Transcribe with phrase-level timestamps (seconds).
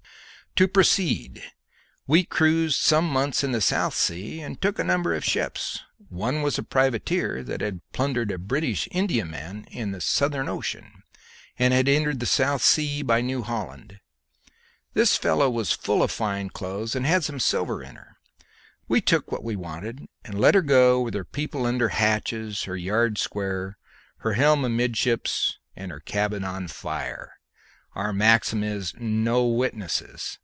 [0.57, 1.41] To proceed:
[2.07, 5.79] we cruised some months in the South Sea and took a number of ships.
[6.09, 11.03] One was a privateer that had plundered a British Indiaman in the Southern Ocean,
[11.57, 14.01] and had entered the South Sea by New Holland.
[14.93, 18.17] This fellow was full of fine clothes and had some silver in her.
[18.89, 22.75] We took what we wanted, and let her go with her people under hatches, her
[22.75, 23.77] yards square,
[24.17, 27.39] her helm amidships, and her cabin on fire.
[27.93, 30.37] Our maxim is, 'No witnesses!'